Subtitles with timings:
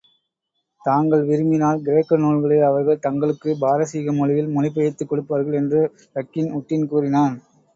[0.81, 5.81] தாங்கள் விரும்பினால் கிரேக்க நூல்களை அவர்கள் தங்களுக்குப் பாரசீகமொழியில் மொழிபெயர்த்துக் கொடுப்பார்கள் என்று
[6.15, 7.37] ரக்கின் உட்டின் கூறினான்.